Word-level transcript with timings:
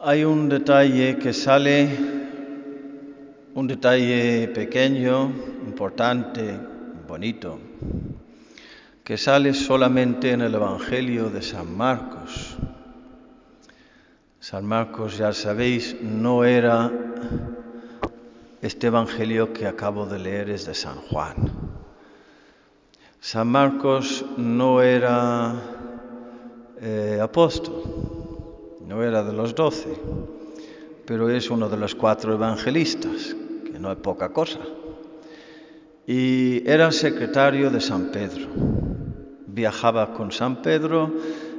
Hay 0.00 0.22
un 0.22 0.48
detalle 0.48 1.18
que 1.18 1.32
sale, 1.32 1.88
un 3.52 3.66
detalle 3.66 4.46
pequeño, 4.46 5.32
importante, 5.66 6.56
bonito, 7.08 7.58
que 9.02 9.18
sale 9.18 9.52
solamente 9.54 10.30
en 10.30 10.42
el 10.42 10.54
Evangelio 10.54 11.30
de 11.30 11.42
San 11.42 11.76
Marcos. 11.76 12.56
San 14.38 14.64
Marcos, 14.66 15.18
ya 15.18 15.32
sabéis, 15.32 15.96
no 16.00 16.44
era 16.44 16.92
este 18.62 18.86
Evangelio 18.86 19.52
que 19.52 19.66
acabo 19.66 20.06
de 20.06 20.20
leer, 20.20 20.50
es 20.50 20.64
de 20.64 20.74
San 20.74 20.98
Juan. 21.10 21.34
San 23.18 23.48
Marcos 23.48 24.24
no 24.36 24.80
era 24.80 25.56
eh, 26.80 27.18
apóstol, 27.20 27.97
no 28.88 29.04
era 29.04 29.22
de 29.22 29.34
los 29.34 29.54
doce, 29.54 29.90
pero 31.04 31.28
es 31.28 31.50
uno 31.50 31.68
de 31.68 31.76
los 31.76 31.94
cuatro 31.94 32.32
evangelistas, 32.32 33.36
que 33.70 33.78
no 33.78 33.92
es 33.92 33.98
poca 33.98 34.30
cosa. 34.30 34.60
Y 36.06 36.66
era 36.66 36.90
secretario 36.90 37.68
de 37.68 37.82
San 37.82 38.06
Pedro. 38.06 38.48
Viajaba 39.46 40.14
con 40.14 40.32
San 40.32 40.62
Pedro 40.62 41.12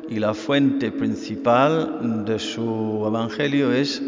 y 0.10 0.18
la 0.18 0.34
fuente 0.34 0.92
principal 0.92 2.26
de 2.26 2.40
su 2.40 3.04
evangelio 3.06 3.72
es 3.74 4.02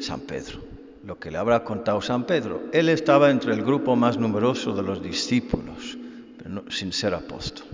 San 0.00 0.20
Pedro, 0.20 0.60
lo 1.04 1.18
que 1.18 1.30
le 1.30 1.36
habrá 1.36 1.64
contado 1.64 2.00
San 2.00 2.24
Pedro. 2.24 2.62
Él 2.72 2.88
estaba 2.88 3.30
entre 3.30 3.52
el 3.52 3.62
grupo 3.62 3.94
más 3.94 4.16
numeroso 4.16 4.74
de 4.74 4.82
los 4.82 5.02
discípulos, 5.02 5.98
pero 6.38 6.64
sin 6.70 6.94
ser 6.94 7.12
apóstol. 7.12 7.66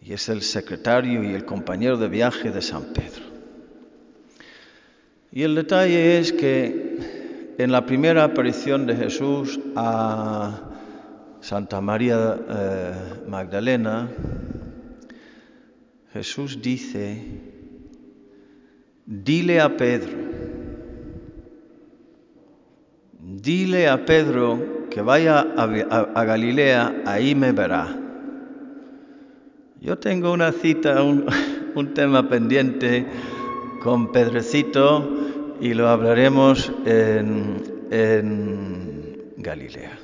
Y 0.00 0.14
es 0.14 0.30
el 0.30 0.40
secretario 0.40 1.22
y 1.22 1.34
el 1.34 1.44
compañero 1.44 1.98
de 1.98 2.08
viaje 2.08 2.50
de 2.50 2.62
San 2.62 2.84
Pedro. 2.94 3.23
Y 5.36 5.42
el 5.42 5.56
detalle 5.56 6.18
es 6.20 6.32
que 6.32 7.56
en 7.58 7.72
la 7.72 7.84
primera 7.84 8.22
aparición 8.22 8.86
de 8.86 8.94
Jesús 8.94 9.58
a 9.74 10.60
Santa 11.40 11.80
María 11.80 12.38
eh, 12.48 12.92
Magdalena, 13.26 14.08
Jesús 16.12 16.62
dice, 16.62 17.20
dile 19.06 19.60
a 19.60 19.76
Pedro, 19.76 20.12
dile 23.18 23.88
a 23.88 24.04
Pedro 24.04 24.86
que 24.88 25.00
vaya 25.00 25.40
a, 25.40 26.24
Galilea, 26.24 27.02
ahí 27.06 27.34
me 27.34 27.50
verá. 27.50 27.88
Yo 29.80 29.98
tengo 29.98 30.32
una 30.32 30.52
cita, 30.52 31.02
un 31.02 31.92
tema 31.94 32.28
pendiente 32.28 33.04
con 33.82 34.12
Pedrecito 34.12 35.23
y 35.64 35.72
lo 35.72 35.88
hablaremos 35.88 36.70
en, 36.84 37.62
Galilea. 39.38 39.98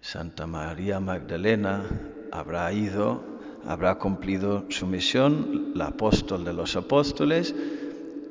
Santa 0.00 0.46
María 0.46 0.98
Magdalena 0.98 1.84
habrá 2.32 2.72
ido, 2.72 3.22
habrá 3.66 3.96
cumplido 3.96 4.64
su 4.70 4.86
misión, 4.86 5.72
la 5.74 5.88
apóstol 5.88 6.42
de 6.42 6.54
los 6.54 6.74
apóstoles, 6.74 7.54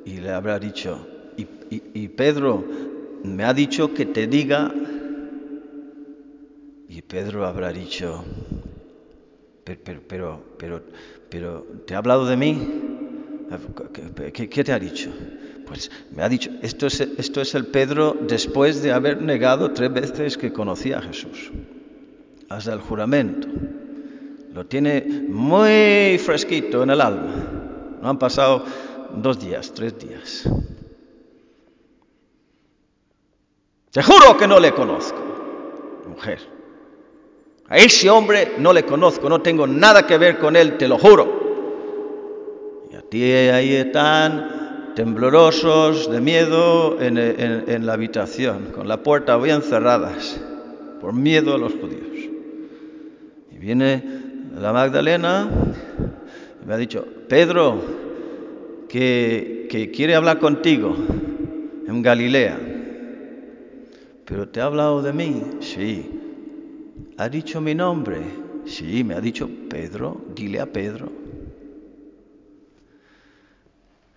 y 0.04 0.18
le 0.18 0.32
habrá 0.32 0.58
dicho, 0.58 1.08
y, 1.38 1.44
y, 1.70 1.84
y 1.94 2.08
Pedro 2.08 2.66
me 3.24 3.44
ha 3.44 3.54
dicho 3.54 3.94
que 3.94 4.08
te 4.08 4.26
diga, 4.26 4.74
y 6.90 7.04
Pedro 7.04 7.46
habrá 7.46 7.72
dicho, 7.72 8.26
pero, 9.64 10.02
pero, 10.08 10.42
pero, 10.58 10.82
pero 11.30 11.68
¿te 11.86 11.94
ha 11.94 12.00
hablado 12.00 12.26
de 12.26 12.38
mí? 12.38 12.95
¿Qué, 14.34 14.50
¿Qué, 14.50 14.64
te 14.64 14.72
ha 14.72 14.80
dicho? 14.80 15.10
Pues 15.68 15.92
me 16.16 16.24
ha 16.24 16.30
dicho, 16.30 16.50
esto 16.62 16.88
es, 16.88 17.00
esto 17.00 17.42
es 17.42 17.56
el 17.56 17.68
Pedro 17.68 18.18
después 18.22 18.82
de 18.82 18.92
haber 18.92 19.22
negado 19.22 19.72
tres 19.72 19.92
veces 19.94 20.38
que 20.38 20.52
conocía 20.52 21.00
a 21.00 21.02
Jesús. 21.02 21.52
Hasta 22.50 22.74
el 22.74 22.80
juramento. 22.80 23.48
Lo 24.54 24.66
tiene 24.66 25.02
muy 25.28 26.18
fresquito 26.18 26.84
en 26.84 26.92
el 26.92 27.02
alma. 27.02 27.34
No 28.02 28.10
han 28.10 28.18
pasado 28.18 28.64
dos 29.16 29.40
días, 29.40 29.72
tres 29.74 29.98
días. 30.00 30.50
Te 33.92 34.04
juro 34.04 34.38
que 34.38 34.48
no 34.48 34.60
le 34.60 34.74
conozco, 34.74 35.18
mujer. 36.08 36.40
A 37.68 37.78
ese 37.78 38.10
hombre 38.10 38.56
no 38.58 38.74
le 38.74 38.86
conozco, 38.86 39.30
no 39.30 39.42
tengo 39.42 39.66
nada 39.66 40.06
que 40.06 40.18
ver 40.18 40.38
con 40.38 40.56
él, 40.56 40.78
te 40.78 40.88
lo 40.88 40.98
juro. 40.98 41.35
Y 43.16 43.32
ahí 43.32 43.74
están 43.74 44.92
temblorosos 44.94 46.12
de 46.12 46.20
miedo 46.20 46.98
en, 47.00 47.86
la 47.86 47.94
habitación, 47.94 48.74
con 48.74 48.90
la 48.90 49.04
puerta 49.04 49.38
bien 49.38 49.62
cerradas, 49.62 50.38
por 51.00 51.14
miedo 51.14 51.56
a 51.56 51.58
los 51.58 51.72
judíos. 51.72 52.30
Y 53.54 53.58
viene 53.58 54.04
la 54.60 54.74
Magdalena 54.74 55.48
y 56.62 56.68
me 56.68 56.74
ha 56.74 56.78
dicho, 56.78 57.08
Pedro, 57.30 57.82
que 58.90 59.92
quiere 59.96 60.14
hablar 60.14 60.40
contigo 60.40 60.94
en 61.88 62.02
Galilea. 62.02 62.60
Pero 64.26 64.50
te 64.50 64.60
ha 64.60 64.66
hablado 64.66 65.02
de 65.02 65.14
mí, 65.14 65.42
sí. 65.62 66.10
¿Ha 67.16 67.30
dicho 67.30 67.62
mi 67.62 67.76
nombre? 67.76 68.18
Sí, 68.66 69.06
me 69.06 69.14
ha 69.14 69.22
dicho 69.22 69.50
Pedro, 69.70 70.20
dile 70.36 70.60
a 70.60 70.66
Pedro. 70.66 71.25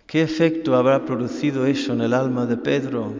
¿Qué 0.08 0.22
efecto 0.22 0.74
habrá 0.74 1.04
producido 1.04 1.66
eso 1.66 1.92
en 1.92 2.00
el 2.00 2.14
alma 2.14 2.46
de 2.46 2.56
Pedro? 2.56 3.12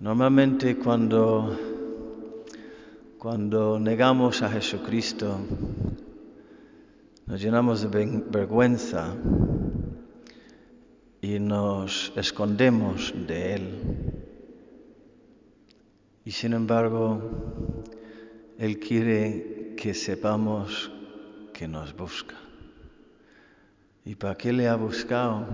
Normalmente 0.00 0.76
cuando, 0.76 1.58
cuando 3.16 3.80
negamos 3.80 4.42
a 4.42 4.50
Jesucristo, 4.50 5.38
nos 7.24 7.40
llenamos 7.40 7.90
de 7.90 8.22
vergüenza 8.30 9.16
y 11.22 11.38
nos 11.38 12.12
escondemos 12.14 13.14
de 13.26 13.54
Él. 13.54 13.68
Y 16.26 16.32
sin 16.32 16.52
embargo, 16.52 17.22
Él 18.58 18.78
quiere 18.78 19.74
que 19.74 19.94
sepamos 19.94 20.92
que 21.54 21.66
nos 21.66 21.96
busca. 21.96 22.45
¿Y 24.06 24.14
para 24.14 24.36
qué 24.36 24.52
le 24.52 24.68
ha 24.68 24.76
buscado? 24.76 25.44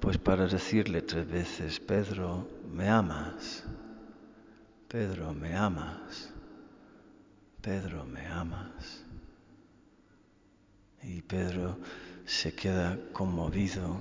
Pues 0.00 0.18
para 0.18 0.48
decirle 0.48 1.02
tres 1.02 1.30
veces, 1.30 1.78
Pedro, 1.78 2.48
me 2.72 2.88
amas. 2.88 3.64
Pedro, 4.88 5.32
me 5.32 5.54
amas. 5.54 6.34
Pedro, 7.62 8.04
me 8.04 8.26
amas. 8.26 9.04
Y 11.04 11.22
Pedro 11.22 11.78
se 12.24 12.52
queda 12.52 12.98
conmovido. 13.12 14.00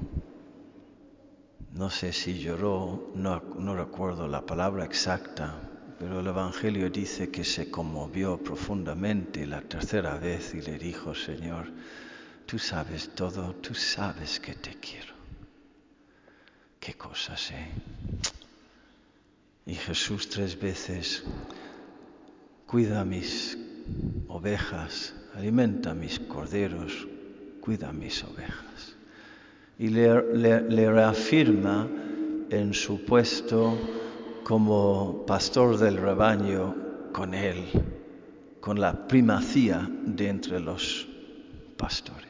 No 1.72 1.92
sé 1.92 2.14
si 2.14 2.40
lloró, 2.40 3.12
no, 3.14 3.76
recuerdo 3.76 4.28
la 4.28 4.44
palabra 4.44 4.86
exacta, 4.86 5.54
pero 6.00 6.22
el 6.22 6.28
Evangelio 6.28 6.90
dice 6.90 7.30
que 7.30 7.44
se 7.44 7.70
conmovió 7.70 8.40
profundamente 8.40 9.46
la 9.46 9.62
tercera 9.62 10.18
vez 10.18 10.56
y 10.56 10.62
le 10.62 10.80
dijo, 10.80 11.14
Señor, 11.14 11.68
tú 12.50 12.58
sabes 12.58 13.12
todo, 13.14 13.54
tú 13.62 13.76
sabes 13.76 14.40
que 14.40 14.56
te 14.56 14.74
quiero. 14.80 15.14
Qué 16.80 16.96
cosas, 16.96 17.52
¿eh? 17.52 17.70
Y 19.68 19.76
Jesús 19.76 20.28
tres 20.30 20.60
veces, 20.60 21.24
cuida 22.66 23.06
mis 23.06 23.56
ovejas, 24.30 25.14
alimenta 25.36 25.94
mis 25.94 26.20
corderos, 26.22 27.08
cuida 27.62 27.94
mis 27.94 28.24
ovejas. 28.24 28.96
Y 29.78 29.90
le, 29.90 30.36
le, 30.36 30.62
le 30.62 30.92
reafirma 30.92 31.88
en 32.50 32.74
su 32.74 33.06
puesto 33.06 33.78
como 34.44 35.24
pastor 35.28 35.78
del 35.78 35.98
rebaño 35.98 36.76
con 37.14 37.36
él, 37.36 37.66
con 38.60 38.80
la 38.80 39.08
primacía 39.08 39.88
de 40.04 40.30
entre 40.30 40.60
los 40.60 41.08
pastores. 41.78 42.29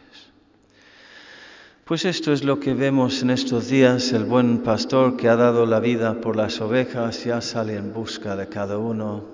Pues 1.90 2.06
esto 2.06 2.32
es 2.32 2.44
lo 2.44 2.60
que 2.60 2.76
vemos 2.76 3.24
en 3.24 3.32
estos 3.32 3.68
días. 3.68 4.14
El 4.14 4.26
buen 4.26 4.60
pastor 4.60 5.18
que 5.18 5.28
ha 5.28 5.36
dado 5.36 5.66
la 5.66 5.80
vida 5.80 6.22
por 6.22 6.36
las 6.36 6.62
ovejas 6.62 7.24
ya 7.24 7.42
sale 7.42 7.78
en 7.78 7.94
busca 7.94 8.36
de 8.36 8.48
cada 8.48 8.78
uno 8.78 9.26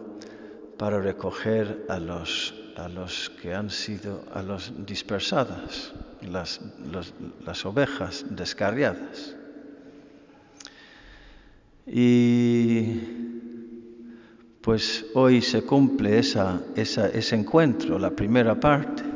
para 0.77 1.01
recoger 1.01 1.85
a 1.89 1.99
los, 1.99 2.53
a 2.77 2.87
los 2.87 3.29
que 3.41 3.53
han 3.53 3.69
sido, 3.69 4.23
a 4.33 4.41
los 4.41 4.71
dispersadas, 4.85 5.91
las, 6.21 6.61
las 7.45 7.65
ovejas 7.65 8.23
descarriadas. 8.29 9.35
Y 11.85 13.01
pues 14.61 15.07
hoy 15.13 15.41
se 15.41 15.63
cumple 15.63 16.19
esa, 16.19 16.61
esa, 16.77 17.09
ese 17.09 17.35
encuentro, 17.35 17.99
la 17.99 18.11
primera 18.11 18.57
parte. 18.57 19.14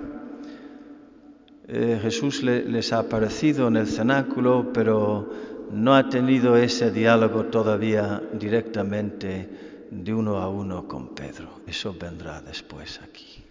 Eh, 1.71 1.99
Jesús 2.01 2.41
les 2.41 2.93
ha 2.93 2.99
aparecido 2.99 3.67
en 3.67 3.77
el 3.77 3.85
cenáculo, 3.85 4.71
pero 4.73 5.29
no 5.71 5.95
ha 5.95 6.09
tenido 6.09 6.57
ese 6.57 6.89
diálogo 6.89 7.45
todavía 7.45 8.23
directamente 8.33 9.87
de 9.91 10.13
uno 10.13 10.37
a 10.37 10.49
uno 10.49 10.87
con 10.87 11.09
Pedro. 11.09 11.61
Eso 11.67 11.93
vendrá 11.93 12.41
después 12.41 12.99
aquí. 13.03 13.43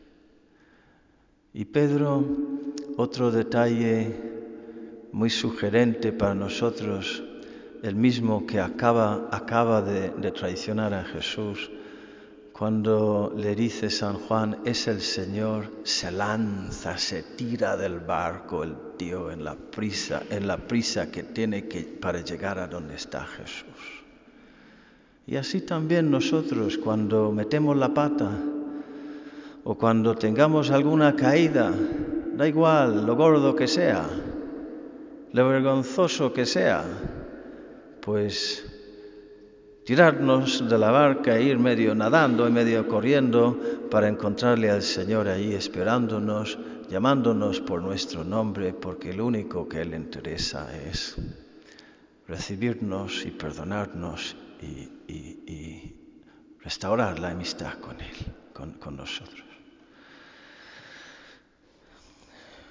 Y 1.55 1.65
Pedro, 1.67 2.25
otro 2.97 3.31
detalle 3.31 4.17
muy 5.12 5.31
sugerente 5.31 6.11
para 6.11 6.35
nosotros, 6.35 7.23
el 7.85 7.94
mismo 7.94 8.44
que 8.47 8.59
acaba, 8.59 9.29
de 9.81 10.31
traicionar 10.32 10.93
a 10.93 11.05
Jesús, 11.05 11.71
cuando 12.59 13.33
le 13.37 13.55
dice 13.55 13.89
San 13.89 14.15
Juan, 14.15 14.59
es 14.65 14.89
el 14.89 15.01
Señor, 15.01 15.71
se 15.85 16.11
lanza, 16.11 16.99
se 16.99 17.23
tira 17.23 17.77
del 17.77 18.01
barco 18.01 18.65
el 18.65 18.75
tío 18.97 19.31
en 19.31 19.45
la 19.45 19.55
prisa, 19.55 20.25
en 20.29 20.49
la 20.49 20.57
prisa 20.57 21.09
que 21.09 21.23
tiene 21.23 21.69
que, 21.69 21.83
para 21.83 22.21
llegar 22.21 22.59
a 22.59 22.67
donde 22.67 22.97
está 22.97 23.25
Jesús. 23.25 24.03
Y 25.29 25.37
así 25.37 25.61
también 25.61 26.11
nosotros 26.11 26.79
cuando 26.79 27.31
metemos 27.31 27.77
la 27.77 27.95
pata 27.95 28.29
o 29.63 29.77
cuando 29.77 30.17
tengamos 30.17 30.73
alguna 30.73 31.15
caída, 31.15 31.73
da 32.35 32.49
igual 32.49 33.07
lo 33.07 33.15
gordo 33.15 33.55
que 33.55 33.69
sea, 33.69 34.05
lo 35.33 35.49
vergonzoso 35.49 36.33
que 36.33 36.45
sea, 36.45 36.83
pues 38.01 38.78
tirarnos 39.88 40.69
de 40.69 40.76
la 40.76 40.90
barca 40.90 41.38
e 41.38 41.44
ir 41.44 41.58
medio 41.58 41.94
nadando 41.94 42.46
y 42.46 42.52
medio 42.52 42.87
corriendo 42.87 43.88
para 43.90 44.06
encontrarle 44.06 44.69
al 44.69 44.82
Señor 44.82 45.29
ahí 45.29 45.55
esperándonos, 45.55 46.58
llamándonos 46.90 47.62
por 47.62 47.81
nuestro 47.81 48.23
nombre, 48.23 48.75
porque 48.75 49.14
lo 49.14 49.25
único 49.25 49.67
que 49.67 49.81
Él 49.81 49.94
interesa 49.94 50.69
es 50.76 51.17
recibirnos 52.26 53.25
y 53.25 53.31
perdonarnos 53.31 54.37
y, 54.61 55.94
restaurar 56.61 57.19
la 57.19 57.31
amistad 57.31 57.79
con 57.81 57.99
Él, 57.99 58.17
con, 58.52 58.73
con 58.73 58.94
nosotros. 58.94 59.46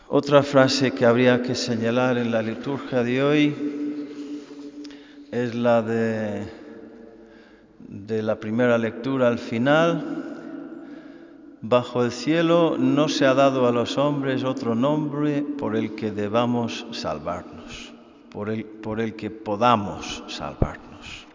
Otra 0.07 0.43
frase 0.43 0.91
que 0.91 1.03
habría 1.03 1.41
que 1.41 1.55
señalar 1.55 2.19
en 2.19 2.29
la 2.29 2.43
liturgia 2.43 3.01
de 3.01 3.23
hoy 3.23 3.55
es 5.31 5.55
la 5.55 5.81
de 5.81 6.66
de 7.87 8.21
la 8.21 8.39
primera 8.39 8.77
lectura 8.77 9.27
al 9.27 9.39
final, 9.39 10.27
bajo 11.61 12.03
el 12.03 12.11
cielo 12.11 12.77
no 12.77 13.07
se 13.07 13.25
ha 13.25 13.33
dado 13.33 13.67
a 13.67 13.71
los 13.71 13.97
hombres 13.97 14.43
otro 14.43 14.75
nombre 14.75 15.41
por 15.41 15.75
el 15.75 15.95
que 15.95 16.11
debamos 16.11 16.85
salvarnos, 16.91 17.93
por 18.29 18.49
el, 18.49 18.65
por 18.65 18.99
el 18.99 19.15
que 19.15 19.29
podamos 19.29 20.23
salvarnos. 20.27 21.27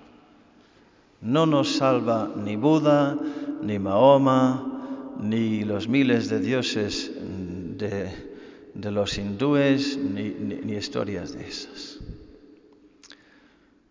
No 1.21 1.47
nos 1.47 1.77
salva 1.77 2.31
ni 2.37 2.57
Buda, 2.57 3.17
ni 3.63 3.79
Mahoma, 3.79 5.15
ni 5.21 5.65
los 5.65 5.89
miles 5.89 6.29
de 6.29 6.41
dioses 6.41 7.13
de, 7.79 8.91
los 8.91 9.19
hindúes, 9.19 9.97
ni 9.99 10.73
historias 10.73 11.33
de 11.33 11.47
esas. 11.47 12.02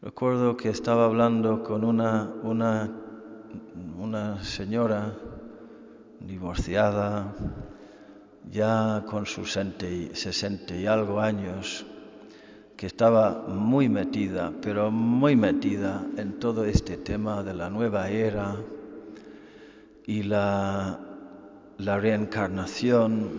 Recuerdo 0.03 0.57
que 0.57 0.69
estaba 0.69 1.06
hablando 1.06 1.62
con 1.62 1.83
una, 1.83 2.27
una, 2.42 2.89
una 4.00 4.44
señora 4.44 5.13
divorciada, 6.19 7.36
ya 8.50 9.03
con 9.07 9.27
sus 9.27 9.51
sesenta 10.13 10.75
y 10.75 10.88
algo 10.88 11.19
años, 11.19 11.86
que 12.75 12.88
estaba 12.88 13.45
muy 13.48 13.89
metida, 13.89 14.51
pero 14.59 14.89
muy 14.89 15.36
metida 15.36 16.03
en 16.18 16.39
todo 16.39 16.65
este 16.65 16.98
tema 16.98 17.44
de 17.44 17.53
la 17.53 17.69
nueva 17.69 18.09
era 18.09 18.56
y 20.07 20.24
la, 20.24 21.00
la 21.77 22.00
reencarnación, 22.00 23.30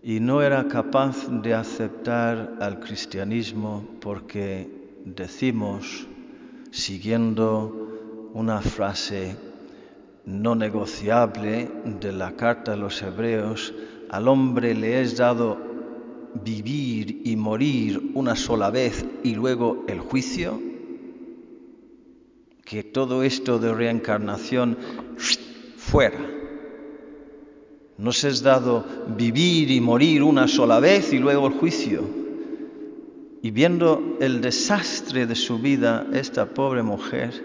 y 0.00 0.20
no 0.20 0.42
era 0.42 0.68
capaz 0.68 1.26
de 1.28 1.54
aceptar 1.54 2.54
al 2.60 2.78
cristianismo 2.78 3.84
porque 4.00 4.77
decimos, 5.14 6.06
siguiendo 6.70 8.30
una 8.34 8.60
frase 8.60 9.36
no 10.24 10.54
negociable 10.54 11.70
de 11.84 12.12
la 12.12 12.36
carta 12.36 12.74
a 12.74 12.76
los 12.76 13.00
hebreos, 13.02 13.74
al 14.10 14.28
hombre 14.28 14.74
le 14.74 15.00
es 15.00 15.16
dado 15.16 15.58
vivir 16.44 17.22
y 17.24 17.36
morir 17.36 18.12
una 18.14 18.36
sola 18.36 18.70
vez 18.70 19.04
y 19.24 19.34
luego 19.34 19.84
el 19.88 20.00
juicio, 20.00 20.60
que 22.64 22.82
todo 22.82 23.22
esto 23.22 23.58
de 23.58 23.72
reencarnación 23.72 24.76
fuera. 25.76 26.20
Nos 27.96 28.22
es 28.24 28.42
dado 28.42 28.84
vivir 29.16 29.70
y 29.70 29.80
morir 29.80 30.22
una 30.22 30.46
sola 30.46 30.78
vez 30.78 31.12
y 31.12 31.18
luego 31.18 31.48
el 31.48 31.54
juicio. 31.54 32.27
Y 33.42 33.50
viendo 33.52 34.16
el 34.20 34.40
desastre 34.40 35.26
de 35.26 35.36
su 35.36 35.58
vida, 35.58 36.06
esta 36.12 36.46
pobre 36.46 36.82
mujer 36.82 37.44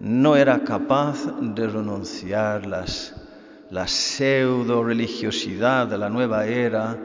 no 0.00 0.34
era 0.36 0.64
capaz 0.64 1.24
de 1.40 1.68
renunciar 1.68 2.66
las, 2.66 3.14
la 3.70 3.86
pseudo 3.86 4.82
religiosidad 4.82 5.86
de 5.86 5.98
la 5.98 6.10
nueva 6.10 6.46
era, 6.46 6.98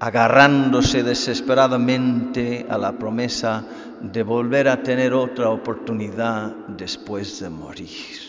agarrándose 0.00 1.02
desesperadamente 1.04 2.66
a 2.68 2.76
la 2.76 2.92
promesa 2.92 3.64
de 4.02 4.22
volver 4.22 4.68
a 4.68 4.82
tener 4.82 5.14
otra 5.14 5.48
oportunidad 5.50 6.54
después 6.68 7.40
de 7.40 7.50
morir. 7.50 8.26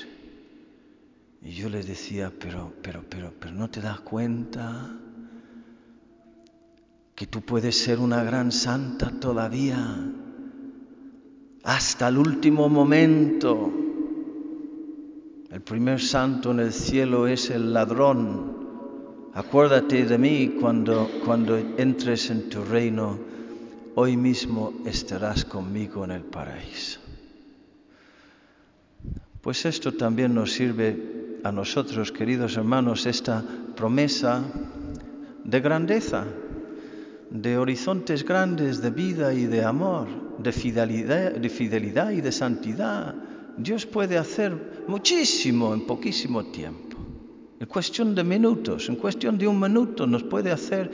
Y 1.41 1.51
yo 1.51 1.67
le 1.69 1.81
decía, 1.81 2.31
pero, 2.39 2.73
pero, 2.81 3.03
pero, 3.09 3.33
pero 3.39 3.53
no 3.53 3.69
te 3.69 3.81
das 3.81 3.99
cuenta 4.01 4.91
que 7.17 7.25
tú 7.25 7.41
puedes 7.41 7.75
ser 7.75 7.97
una 7.97 8.23
gran 8.23 8.51
santa 8.51 9.09
todavía, 9.09 10.05
hasta 11.63 12.09
el 12.09 12.17
último 12.19 12.69
momento. 12.69 13.73
El 15.49 15.61
primer 15.61 15.99
santo 15.99 16.51
en 16.51 16.59
el 16.59 16.71
cielo 16.71 17.25
es 17.25 17.49
el 17.49 17.73
ladrón. 17.73 19.31
Acuérdate 19.33 20.05
de 20.05 20.17
mí 20.19 20.57
cuando, 20.61 21.09
cuando 21.25 21.57
entres 21.57 22.29
en 22.29 22.49
tu 22.49 22.63
reino. 22.63 23.17
Hoy 23.95 24.15
mismo 24.15 24.73
estarás 24.85 25.43
conmigo 25.43 26.05
en 26.05 26.11
el 26.11 26.21
paraíso. 26.21 26.99
Pues 29.41 29.65
esto 29.65 29.91
también 29.91 30.35
nos 30.35 30.51
sirve 30.53 31.39
a 31.43 31.51
nosotros, 31.51 32.11
queridos 32.11 32.57
hermanos, 32.57 33.07
esta 33.07 33.43
promesa 33.75 34.43
de 35.43 35.59
grandeza, 35.61 36.27
de 37.29 37.57
horizontes 37.57 38.23
grandes 38.23 38.81
de 38.81 38.89
vida 38.89 39.33
y 39.33 39.45
de 39.45 39.63
amor, 39.63 40.07
de 40.39 40.51
fidelidad, 40.51 41.31
de 41.31 41.49
fidelidad 41.49 42.11
y 42.11 42.21
de 42.21 42.31
santidad. 42.31 43.15
Dios 43.57 43.85
puede 43.85 44.17
hacer 44.17 44.85
muchísimo 44.87 45.73
en 45.73 45.85
poquísimo 45.85 46.45
tiempo. 46.45 46.87
En 47.59 47.65
cuestión 47.65 48.13
de 48.13 48.23
minutos, 48.23 48.87
en 48.87 48.97
cuestión 48.97 49.35
de 49.35 49.47
un 49.47 49.59
minuto 49.59 50.05
nos 50.05 50.21
puede 50.21 50.51
hacer, 50.51 50.91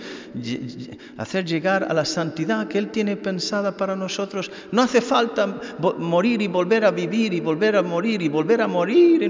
hacer 1.17 1.43
llegar 1.43 1.83
a 1.83 1.93
la 1.93 2.05
santidad 2.05 2.69
que 2.69 2.77
Él 2.77 2.89
tiene 2.89 3.17
pensada 3.17 3.75
para 3.75 3.97
nosotros. 3.97 4.49
No 4.71 4.81
hace 4.81 5.01
falta 5.01 5.59
morir 5.97 6.41
y 6.41 6.47
volver 6.47 6.85
a 6.85 6.91
vivir 6.91 7.33
y 7.33 7.41
volver 7.41 7.75
a 7.75 7.83
morir 7.83 8.21
y 8.21 8.29
volver 8.29 8.61
a 8.61 8.67
morir 8.67 9.29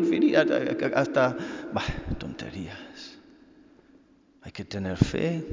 hasta 0.93 1.35
bah, 1.73 1.83
tonterías. 2.19 3.17
Hay 4.43 4.51
que 4.51 4.65
tener 4.65 4.97
fe, 4.97 5.43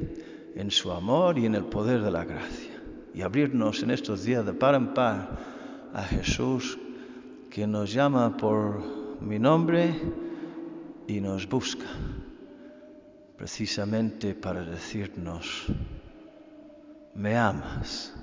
en 0.55 0.71
su 0.71 0.91
amor 0.91 1.37
y 1.37 1.45
en 1.45 1.55
el 1.55 1.65
poder 1.65 2.01
de 2.01 2.11
la 2.11 2.25
gracia. 2.25 2.81
Y 3.13 3.21
abrirnos 3.21 3.83
en 3.83 3.91
estos 3.91 4.23
días 4.23 4.45
de 4.45 4.53
par 4.53 4.75
en 4.75 4.93
par 4.93 5.37
a 5.93 6.03
Jesús 6.03 6.77
que 7.49 7.67
nos 7.67 7.91
llama 7.91 8.37
por 8.37 8.81
mi 9.21 9.37
nombre 9.37 9.93
y 11.07 11.19
nos 11.19 11.47
busca 11.47 11.87
precisamente 13.37 14.35
para 14.35 14.63
decirnos, 14.63 15.65
me 17.15 17.35
amas 17.35 18.13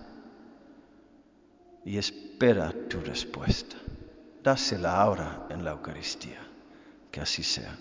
y 1.84 1.98
espera 1.98 2.72
tu 2.88 3.00
respuesta. 3.00 3.74
Dásela 4.44 5.00
ahora 5.00 5.46
en 5.50 5.64
la 5.64 5.72
Eucaristía. 5.72 6.38
Que 7.10 7.20
así 7.20 7.42
sea. 7.42 7.76